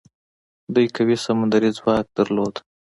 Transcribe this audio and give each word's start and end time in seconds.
دوی 0.73 0.87
قوي 0.95 1.17
سمندري 1.25 1.69
ځواک 1.77 2.05
درلود. 2.17 2.55